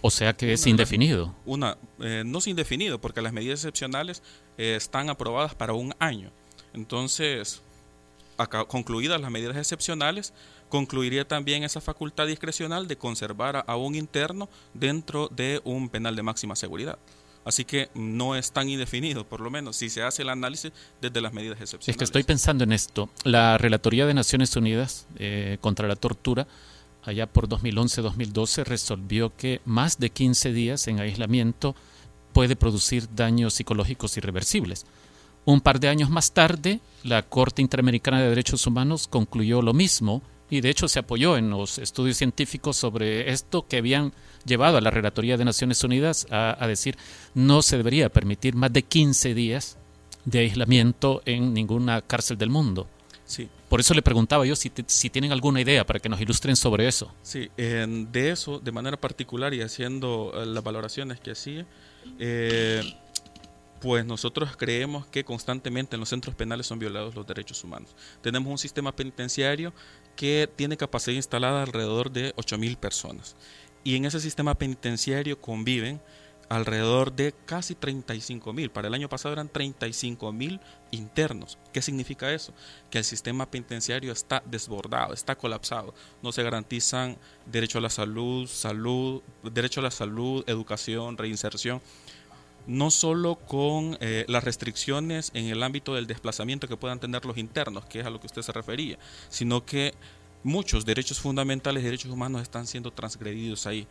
[0.00, 1.34] o sea que es indefinido.
[1.44, 4.22] Una, no es indefinido porque las medidas excepcionales
[4.56, 6.32] están aprobadas para un año.
[6.72, 7.62] Entonces,
[8.46, 10.32] concluidas las medidas excepcionales,
[10.68, 16.22] concluiría también esa facultad discrecional de conservar a, un interno dentro de un penal de
[16.22, 16.98] máxima seguridad.
[17.44, 21.20] Así que no es tan indefinido, por lo menos, si se hace el análisis desde
[21.20, 21.88] las medidas excepcionales.
[21.88, 23.08] Es que estoy pensando en esto.
[23.24, 26.46] La Relatoría de Naciones Unidas eh, contra la Tortura,
[27.02, 31.74] allá por 2011-2012, resolvió que más de 15 días en aislamiento
[32.32, 34.84] puede producir daños psicológicos irreversibles.
[35.44, 40.22] Un par de años más tarde, la Corte Interamericana de Derechos Humanos concluyó lo mismo
[40.50, 44.12] y de hecho se apoyó en los estudios científicos sobre esto que habían
[44.44, 46.96] llevado a la Relatoría de Naciones Unidas a, decir
[47.34, 49.78] no se debería permitir más de 15 días
[50.24, 52.88] de aislamiento en ninguna cárcel del mundo.
[53.24, 53.48] Sí.
[53.68, 56.88] Por eso le preguntaba yo si, si tienen alguna idea para que nos ilustren sobre
[56.88, 57.14] eso.
[57.22, 61.64] Sí, de eso, de manera particular y haciendo eh, las valoraciones que hacía,
[62.18, 62.82] eh,
[63.80, 67.96] pues nosotros creemos que constantemente en los centros penales son violados los derechos humanos.
[68.20, 69.72] Tenemos un sistema penitenciario
[70.16, 73.36] que tiene capacidad instalada alrededor de 8.000 personas.
[73.82, 76.00] Y en ese sistema penitenciario conviven
[76.50, 78.70] alrededor de casi 35 mil.
[78.70, 81.58] Para el año pasado eran 35 mil internos.
[81.72, 82.52] ¿Qué significa eso?
[82.90, 85.94] Que el sistema penitenciario está desbordado, está colapsado.
[86.22, 87.16] No se garantizan
[87.46, 91.80] derecho a la salud, salud, derecho a la salud, educación, reinserción
[92.70, 97.36] no solo con eh, las restricciones en el ámbito del desplazamiento que puedan tener los
[97.36, 98.96] internos, que es a lo que usted se refería,
[99.28, 99.92] sino que
[100.44, 103.88] muchos derechos fundamentales, derechos humanos están siendo transgredidos ahí.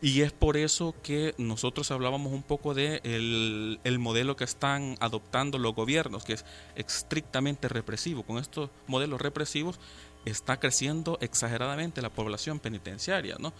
[0.00, 5.58] Y es por eso que nosotros hablábamos un poco de el, modelo que están adoptando
[5.58, 6.44] los gobiernos, que es
[6.76, 8.22] estrictamente represivo.
[8.22, 9.80] Con estos modelos represivos
[10.24, 13.52] está creciendo exageradamente la población penitenciaria, ¿no?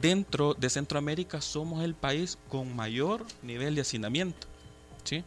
[0.00, 4.46] Dentro de Centroamérica somos el país con mayor nivel de hacinamiento.
[5.04, 5.24] ¿sí?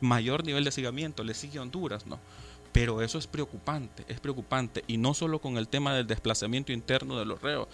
[0.00, 2.18] Mayor nivel de hacinamiento, le sigue Honduras, ¿no?
[2.72, 4.84] Pero eso es preocupante, es preocupante.
[4.86, 7.68] Y no solo con el tema del desplazamiento interno de los reos,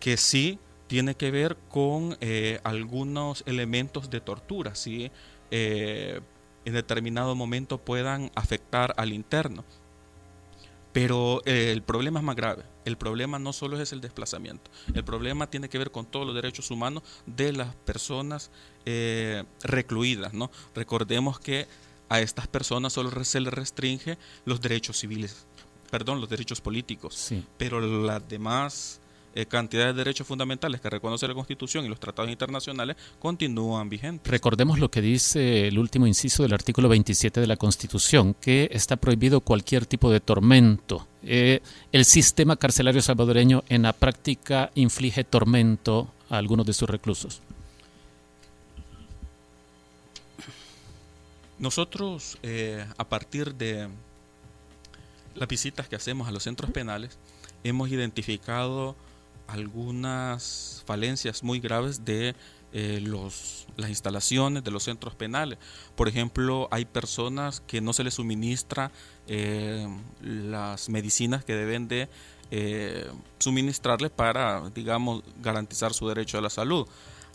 [0.00, 5.10] que sí tiene que ver con eh, algunos elementos de tortura, ¿sí?
[5.50, 6.20] Eh,
[6.64, 9.64] en determinado momento puedan afectar al interno.
[10.92, 12.64] Pero eh, el problema es más grave.
[12.84, 14.70] El problema no solo es el desplazamiento.
[14.94, 18.50] El problema tiene que ver con todos los derechos humanos de las personas
[18.86, 20.32] eh, recluidas.
[20.32, 20.50] ¿no?
[20.74, 21.66] Recordemos que
[22.08, 25.46] a estas personas solo se les restringe los derechos civiles,
[25.90, 27.32] perdón, los derechos políticos.
[27.58, 29.00] Pero las demás
[29.34, 34.30] eh, cantidad de derechos fundamentales que reconoce la Constitución y los tratados internacionales continúan vigentes.
[34.30, 38.96] Recordemos lo que dice el último inciso del artículo 27 de la Constitución, que está
[38.96, 41.06] prohibido cualquier tipo de tormento.
[41.22, 41.60] Eh,
[41.92, 47.42] el sistema carcelario salvadoreño en la práctica inflige tormento a algunos de sus reclusos.
[51.58, 53.88] Nosotros, eh, a partir de
[55.34, 57.18] las visitas que hacemos a los centros penales,
[57.64, 58.94] hemos identificado
[59.48, 62.36] algunas falencias muy graves de
[62.72, 65.58] eh, los, las instalaciones de los centros penales.
[65.96, 68.92] Por ejemplo, hay personas que no se les suministra
[69.26, 69.88] eh,
[70.20, 72.08] las medicinas que deben de
[72.50, 76.86] eh, suministrarles para, digamos, garantizar su derecho a la salud.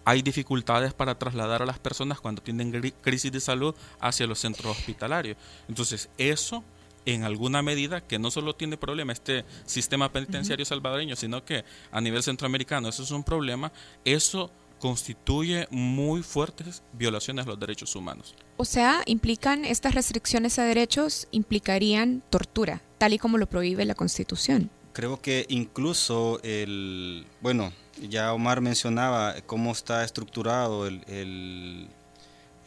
[0.06, 4.78] Hay dificultades para trasladar a las personas cuando tienen crisis de salud hacia los centros
[4.78, 5.38] hospitalarios.
[5.67, 6.63] Entonces, eso
[7.06, 12.02] en alguna medida que no solo tiene problema este sistema penitenciario salvadoreño, sino que a
[12.02, 13.72] nivel centroamericano eso es un problema,
[14.06, 18.36] eso constituye muy fuertes violaciones a los derechos humanos.
[18.58, 23.96] O sea, implican estas restricciones a derechos implicarían tortura, tal y como lo prohíbe la
[23.96, 24.70] Constitución.
[24.92, 27.72] Creo que incluso el, bueno,
[28.10, 31.88] ya Omar mencionaba cómo está estructurado el, el,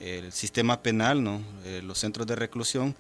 [0.00, 1.42] el sistema penal, ¿no?
[1.64, 2.96] Eh, los centros de reclusión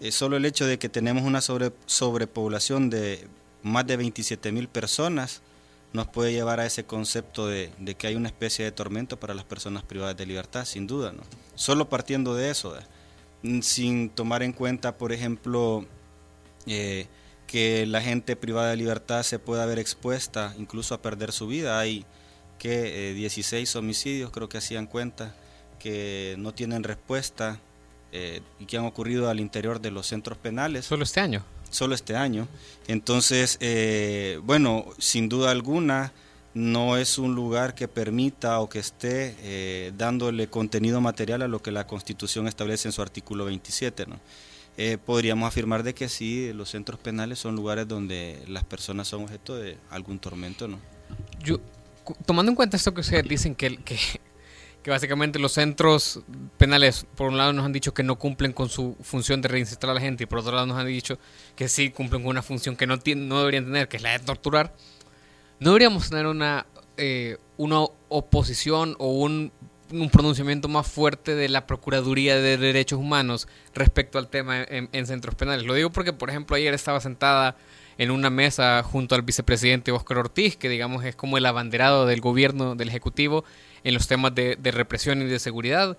[0.00, 3.26] eh, solo el hecho de que tenemos una sobre, sobrepoblación de
[3.62, 5.42] más de 27 mil personas
[5.94, 9.44] nos puede llevar a ese concepto de, que hay una especie de tormento para las
[9.44, 11.12] personas privadas de libertad, sin duda.
[11.12, 11.22] ¿no?
[11.54, 12.76] Solo partiendo de eso,
[13.42, 15.86] mm, sin tomar en cuenta, por ejemplo,
[16.66, 17.06] eh,
[17.46, 21.78] que la gente privada de libertad se pueda ver expuesta incluso a perder su vida.
[21.78, 22.04] Hay
[22.58, 25.36] que 16 eh, homicidios, creo que hacían cuenta,
[25.78, 27.60] que no tienen respuesta
[28.16, 30.84] eh, y que han ocurrido al interior de los centros penales.
[30.84, 31.44] Solo este año.
[31.68, 32.46] Solo este año.
[32.86, 36.12] Entonces, eh, bueno, sin duda alguna,
[36.54, 41.60] no es un lugar que permita o que esté eh, dándole contenido material a lo
[41.60, 44.06] que la Constitución establece en su artículo 27.
[44.06, 44.20] ¿no?
[45.04, 49.56] podríamos afirmar de que sí, los centros penales son lugares donde las personas son objeto
[49.56, 50.68] de algún tormento.
[50.68, 50.78] ¿no?
[51.42, 51.58] Yo,
[52.26, 53.98] tomando en cuenta esto que ustedes dicen que, que
[54.84, 56.20] que básicamente los centros
[56.58, 59.88] penales, por un lado, nos han dicho que no cumplen con su función de reinsertar
[59.88, 61.18] a la gente y por otro lado nos han dicho
[61.56, 64.18] que sí cumplen con una función que no, no deberían tener, que es la de
[64.18, 64.74] torturar.
[65.58, 66.66] ¿No deberíamos tener una,
[66.98, 69.52] eh, una oposición o un,
[69.90, 75.06] un, pronunciamiento más fuerte de la Procuraduría de Derechos Humanos respecto al tema en, en
[75.06, 75.64] centros penales?
[75.64, 77.56] Lo digo porque, por ejemplo, ayer estaba sentada
[77.96, 82.20] en una mesa junto al vicepresidente Óscar Ortiz, que digamos es como el abanderado del
[82.20, 83.44] gobierno, del Ejecutivo,
[83.84, 85.96] en los temas de, represión y de seguridad,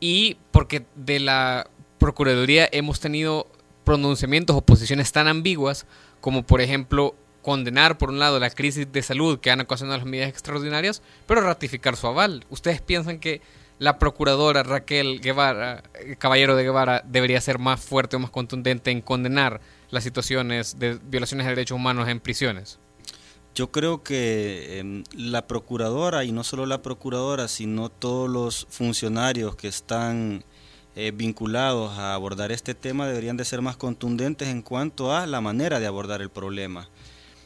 [0.00, 3.48] y porque de la Procuraduría hemos tenido
[3.84, 5.86] pronunciamientos o posiciones tan ambiguas
[6.20, 10.06] como por ejemplo condenar por un lado la crisis de salud que han ocasionado las
[10.06, 12.44] medidas extraordinarias, pero ratificar su aval.
[12.50, 13.40] ¿Ustedes piensan que
[13.78, 18.90] la procuradora Raquel Guevara, eh, Caballero de Guevara, debería ser más fuerte o más contundente
[18.90, 22.78] en condenar las situaciones de violaciones de derechos humanos en prisiones?
[23.54, 29.56] Yo creo que em, la procuradora, y no solo la procuradora, sino todos los funcionarios
[29.56, 30.44] que están
[30.94, 35.40] eh, vinculados a abordar este tema deberían de ser más contundentes en cuanto a la
[35.40, 36.88] manera de abordar el problema.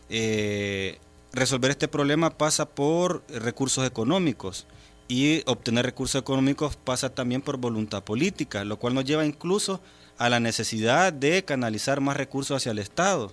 [0.09, 0.99] Eh,
[1.33, 4.67] resolver este problema pasa por recursos económicos
[5.09, 9.81] y obtener recursos económicos pasa también por voluntad política, lo cual nos lleva incluso
[10.17, 13.33] a la necesidad de canalizar más recursos hacia el Estado.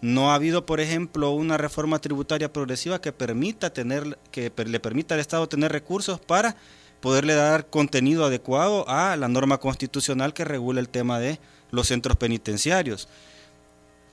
[0.00, 5.14] No ha habido, por ejemplo, una reforma tributaria progresiva que permita tener, que le permita
[5.14, 6.56] al Estado tener recursos para
[7.00, 12.16] poderle dar contenido adecuado a la norma constitucional que regula el tema de los centros
[12.16, 13.08] penitenciarios.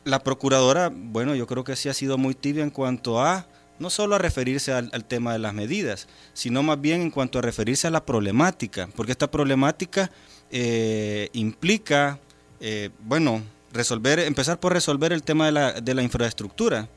[0.03, 3.89] La procuradora, bueno, yo creo que sí ha sido muy tibia en cuanto a no
[3.89, 7.87] solo a referirse al, tema de las medidas, sino más bien en cuanto a referirse
[7.87, 10.11] a la problemática, porque esta problemática
[10.49, 12.19] eh, implica,
[12.61, 13.41] eh, bueno,
[13.75, 16.89] resolver, empezar por resolver el tema de la, de la infraestructura.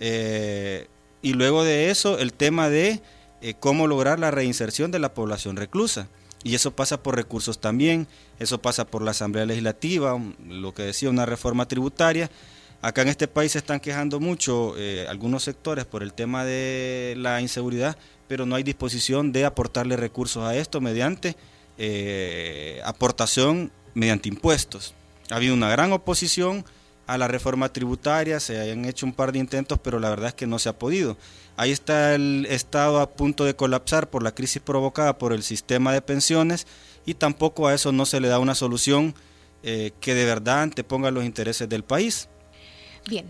[0.00, 0.88] Eh,
[1.20, 3.02] y luego de eso, el tema de
[3.42, 6.08] eh, cómo lograr la reinserción de la población reclusa.
[6.44, 8.08] Y eso pasa por recursos también,
[8.40, 12.30] eso pasa por la Asamblea Legislativa, lo que decía una reforma tributaria.
[12.80, 17.14] Acá en este país se están quejando mucho eh, algunos sectores por el tema de
[17.16, 21.36] la inseguridad, pero no hay disposición de aportarle recursos a esto mediante
[22.84, 24.94] aportación mediante impuestos.
[25.32, 26.62] Ha habido una gran oposición
[27.06, 30.34] a la reforma tributaria, se han hecho un par de intentos, pero la verdad es
[30.34, 31.16] que no se ha podido.
[31.56, 35.92] Ahí está el Estado a punto de colapsar por la crisis provocada por el sistema
[35.94, 36.66] de pensiones
[37.06, 39.14] y tampoco a eso no se le da una solución
[39.62, 42.28] eh, que de verdad anteponga los intereses del país.
[43.08, 43.26] Bien.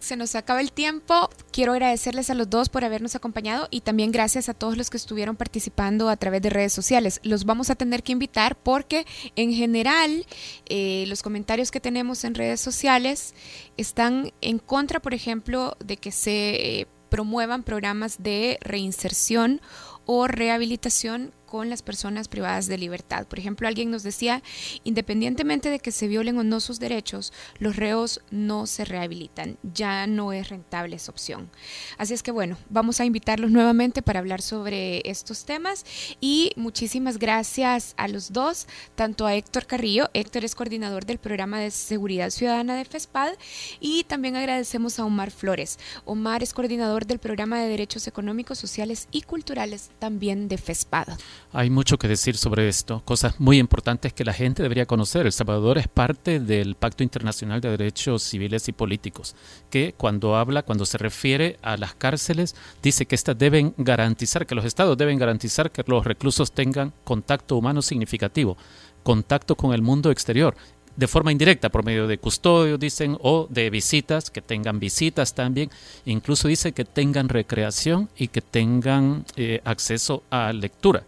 [0.00, 1.30] Se nos acaba el tiempo.
[1.52, 4.96] Quiero agradecerles a los dos por habernos acompañado y también gracias a todos los que
[4.96, 7.20] estuvieron participando a través de redes sociales.
[7.22, 10.26] Los vamos a tener que invitar porque en general
[10.66, 13.34] eh, los comentarios que tenemos en redes sociales
[13.76, 19.60] están en contra, por ejemplo, de que se eh, promuevan programas de reinserción
[20.04, 23.26] o rehabilitación con las personas privadas de libertad.
[23.26, 24.42] Por ejemplo, alguien nos decía,
[24.84, 30.06] independientemente de que se violen o no sus derechos, los reos no se rehabilitan, ya
[30.06, 31.50] no es rentable esa opción.
[31.96, 35.84] Así es que bueno, vamos a invitarlos nuevamente para hablar sobre estos temas
[36.20, 41.60] y muchísimas gracias a los dos, tanto a Héctor Carrillo, Héctor es coordinador del programa
[41.60, 43.32] de seguridad ciudadana de FESPAD
[43.80, 45.78] y también agradecemos a Omar Flores.
[46.04, 51.08] Omar es coordinador del programa de derechos económicos, sociales y culturales también de FESPAD.
[51.50, 55.24] Hay mucho que decir sobre esto, cosas muy importantes que la gente debería conocer.
[55.24, 59.34] El Salvador es parte del Pacto Internacional de Derechos Civiles y Políticos,
[59.70, 64.54] que cuando habla, cuando se refiere a las cárceles, dice que éstas deben garantizar, que
[64.54, 68.58] los estados deben garantizar que los reclusos tengan contacto humano significativo,
[69.02, 70.54] contacto con el mundo exterior
[70.98, 75.70] de forma indirecta, por medio de custodio, dicen, o de visitas, que tengan visitas también.
[76.06, 81.04] Incluso dice que tengan recreación y que tengan eh, acceso a lectura.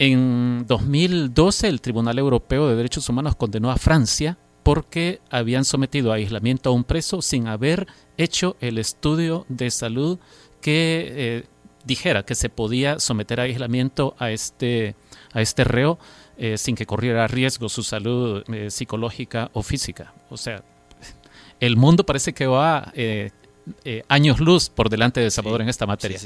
[0.00, 6.16] En 2012 el Tribunal Europeo de Derechos Humanos condenó a Francia porque habían sometido a
[6.16, 7.86] aislamiento a un preso sin haber
[8.16, 10.18] hecho el estudio de salud
[10.60, 11.44] que eh,
[11.84, 14.96] dijera que se podía someter a aislamiento a este,
[15.32, 16.00] a este reo
[16.38, 20.12] eh, sin que corriera riesgo su salud eh, psicológica o física.
[20.30, 20.62] O sea,
[21.60, 22.92] el mundo parece que va
[24.08, 26.18] años luz por delante de Salvador en esta materia.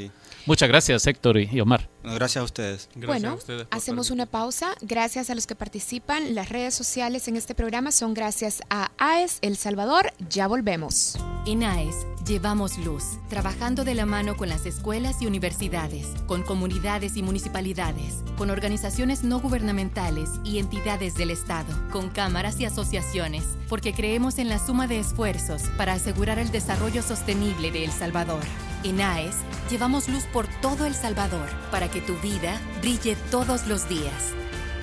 [0.49, 1.91] Muchas gracias, Héctor y Omar.
[2.03, 2.89] Gracias a ustedes.
[2.95, 3.37] bueno,
[3.71, 4.75] hacemos una pausa.
[4.81, 6.35] Gracias a los que participan.
[6.35, 10.11] Las redes sociales en este programa son gracias a AES El Salvador.
[10.31, 11.19] Ya volvemos.
[11.45, 11.95] En AES
[12.27, 18.23] llevamos luz, trabajando de la mano con las escuelas y universidades, con comunidades y municipalidades,
[18.39, 24.49] con organizaciones no gubernamentales y entidades del Estado, con cámaras y asociaciones, porque creemos en
[24.49, 28.43] la suma de esfuerzos para asegurar el desarrollo sostenible de El Salvador.
[28.85, 29.35] En AES
[29.71, 34.33] llevamos luz por todo El Salvador para que tu vida brille todos los días.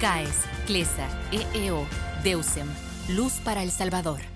[0.01, 1.87] CAES, CLESA, EEO,
[2.25, 2.67] DEUSEM,
[3.07, 4.34] Luz para El Salvador.